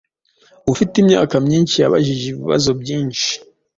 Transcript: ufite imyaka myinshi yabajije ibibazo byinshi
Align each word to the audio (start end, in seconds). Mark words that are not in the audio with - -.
ufite 0.71 0.93
imyaka 1.03 1.35
myinshi 1.45 1.75
yabajije 1.77 2.23
ibibazo 2.29 2.69
byinshi 2.81 3.31